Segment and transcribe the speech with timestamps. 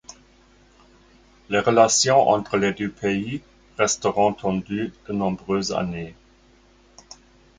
[1.51, 3.43] Les relations entre les deux pays
[3.77, 6.15] resteront tendues de nombreuses années.